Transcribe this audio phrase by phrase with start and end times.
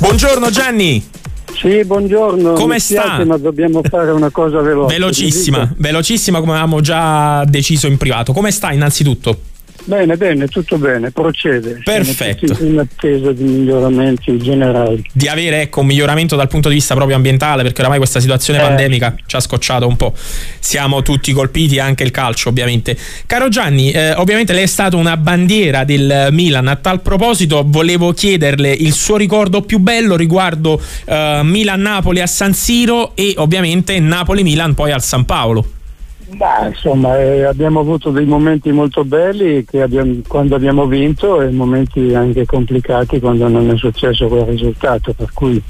[0.00, 1.04] Buongiorno Gianni.
[1.60, 2.52] Sì, buongiorno.
[2.52, 3.00] Come Mi sta?
[3.02, 4.94] spiace, ma dobbiamo fare una cosa veloce.
[4.94, 8.32] Velocissima, velocissima come avevamo già deciso in privato.
[8.32, 9.40] Come sta innanzitutto?
[9.88, 11.80] Bene, bene, tutto bene, procede.
[11.82, 12.62] Perfetto.
[12.62, 15.02] in attesa di miglioramenti generali.
[15.10, 18.58] Di avere ecco, un miglioramento dal punto di vista proprio ambientale, perché oramai questa situazione
[18.58, 18.62] Eh.
[18.64, 20.12] pandemica ci ha scocciato un po'.
[20.58, 22.98] Siamo tutti colpiti, anche il calcio, ovviamente.
[23.24, 26.68] Caro Gianni, eh, ovviamente lei è stato una bandiera del Milan.
[26.68, 32.52] A tal proposito, volevo chiederle il suo ricordo più bello riguardo eh, Milan-Napoli a San
[32.52, 35.76] Siro e ovviamente Napoli-Milan poi al San Paolo.
[36.36, 42.14] Ma insomma, eh, abbiamo avuto dei momenti molto belli abbiamo- quando abbiamo vinto e momenti
[42.14, 45.60] anche complicati quando non è successo quel risultato, per cui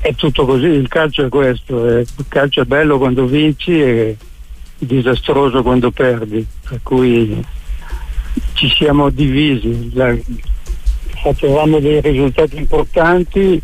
[0.00, 4.16] è tutto così, il calcio è questo, eh, il calcio è bello quando vinci e
[4.78, 7.44] disastroso quando perdi, per cui
[8.54, 9.92] ci siamo divisi,
[11.22, 13.60] facevamo dei risultati importanti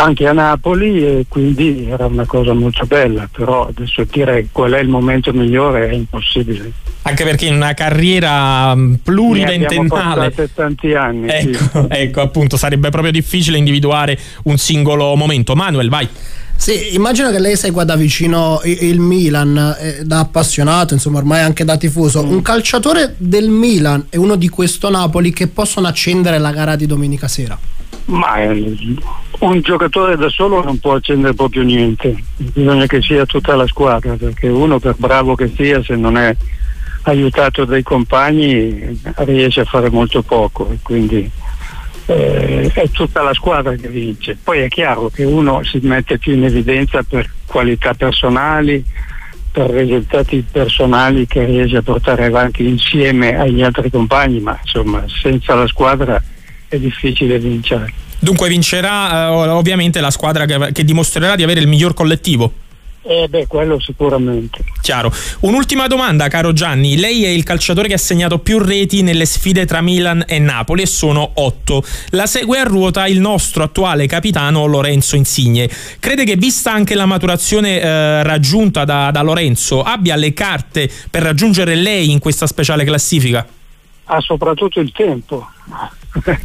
[0.00, 4.80] anche a Napoli e quindi era una cosa molto bella, però adesso dire qual è
[4.80, 6.72] il momento migliore è impossibile.
[7.02, 10.30] Anche perché in una carriera pluriventennale.
[10.30, 11.28] passate tanti anni.
[11.28, 11.50] sì.
[11.50, 15.54] Ecco, ecco, appunto, sarebbe proprio difficile individuare un singolo momento.
[15.54, 16.08] Manuel, vai.
[16.56, 21.64] Sì, immagino che lei segua da vicino il Milan, eh, da appassionato, insomma ormai anche
[21.64, 22.22] da tifoso.
[22.22, 26.84] Un calciatore del Milan e uno di questo Napoli che possono accendere la gara di
[26.84, 27.58] domenica sera.
[28.10, 28.76] Ma eh,
[29.40, 34.14] un giocatore da solo non può accendere proprio niente, bisogna che sia tutta la squadra,
[34.14, 36.34] perché uno per bravo che sia se non è
[37.02, 41.30] aiutato dai compagni riesce a fare molto poco quindi
[42.10, 44.36] eh, è tutta la squadra che vince.
[44.42, 48.84] Poi è chiaro che uno si mette più in evidenza per qualità personali,
[49.52, 55.54] per risultati personali che riesce a portare avanti insieme agli altri compagni, ma insomma senza
[55.54, 56.20] la squadra
[56.70, 57.92] è difficile vincere.
[58.18, 62.52] Dunque vincerà eh, ovviamente la squadra che, che dimostrerà di avere il miglior collettivo.
[63.02, 64.62] Eh beh, quello sicuramente.
[64.82, 65.10] Chiaro.
[65.40, 66.98] Un'ultima domanda, caro Gianni.
[66.98, 70.82] Lei è il calciatore che ha segnato più reti nelle sfide tra Milan e Napoli
[70.82, 71.82] e sono otto.
[72.10, 75.68] La segue a ruota il nostro attuale capitano Lorenzo Insigne.
[75.98, 81.22] Crede che, vista anche la maturazione eh, raggiunta da, da Lorenzo, abbia le carte per
[81.22, 83.46] raggiungere lei in questa speciale classifica?
[84.04, 85.48] Ha soprattutto il tempo.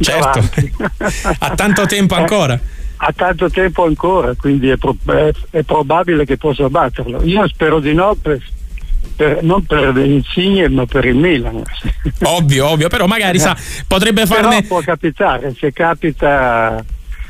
[0.00, 0.72] Davanti.
[1.38, 2.58] Ha tanto tempo Eh, ancora.
[2.98, 7.22] Ha tanto tempo ancora, quindi è, pro- è- è probabile che possa batterlo.
[7.24, 8.40] Io spero di no, per-
[9.14, 11.62] per- non per Insigne, ma per il Milan.
[12.22, 13.56] Ovvio, ovvio, però magari sa,
[13.86, 14.62] potrebbe Però farne...
[14.62, 16.82] può capitare, se capita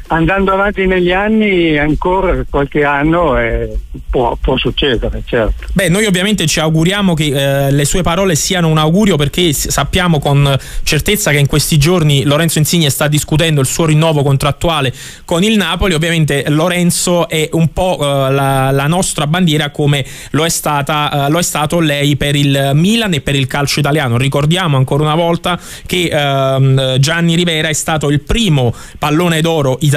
[0.08, 3.76] andando avanti negli anni, ancora qualche anno, eh,
[4.08, 5.66] può, può succedere, certo.
[5.72, 7.24] Beh, noi ovviamente ci auguriamo che
[7.66, 12.24] eh, le sue parole siano un augurio perché sappiamo con certezza che in questi giorni
[12.24, 14.92] Lorenzo Insigne sta discutendo il suo rinnovo contrattuale
[15.24, 15.94] con il Napoli.
[15.94, 21.30] Ovviamente Lorenzo è un po' eh, la, la nostra bandiera come lo è, stata, eh,
[21.30, 24.16] lo è stato lei per il Milan e per il calcio italiano.
[24.18, 29.94] Ricordiamo ancora una volta che ehm, Gianni Rivera è stato il primo pallone d'oro italiano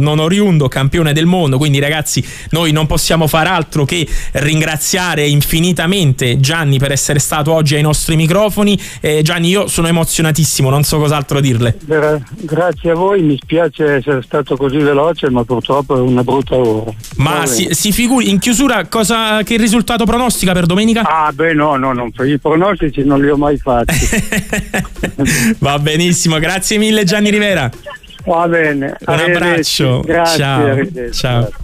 [0.00, 1.58] non oriundo campione del mondo.
[1.58, 7.74] Quindi ragazzi, noi non possiamo far altro che ringraziare infinitamente Gianni per essere stato oggi
[7.74, 8.78] ai nostri microfoni.
[9.00, 11.76] Eh, Gianni, io sono emozionatissimo, non so cos'altro dirle.
[11.80, 16.56] Gra- grazie a voi, mi spiace essere stato così veloce, ma purtroppo è una brutta
[16.56, 16.90] ora.
[17.16, 21.02] Ma si, si figuri in chiusura cosa, che risultato pronostica per domenica?
[21.02, 23.94] Ah beh no, no, no, i pronostici non li ho mai fatti.
[25.58, 27.70] Va benissimo, grazie mille Gianni Rivera.
[28.28, 28.96] Va bene.
[29.06, 30.00] Un abbraccio.
[30.00, 31.10] Grazie, Ciao.
[31.10, 31.48] Ciao.